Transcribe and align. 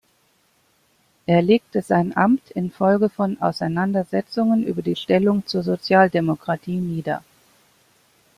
Er 1.27 1.43
legte 1.43 1.83
sein 1.83 2.17
Amt 2.17 2.49
infolge 2.55 3.07
von 3.09 3.39
Auseinandersetzungen 3.39 4.63
über 4.63 4.81
die 4.81 4.95
Stellung 4.95 5.45
zur 5.45 5.61
Sozialdemokratie 5.61 6.77
nieder. 6.79 7.23